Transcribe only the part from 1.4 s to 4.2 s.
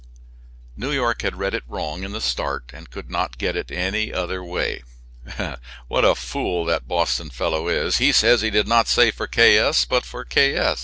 it wrong in the start and could not get it any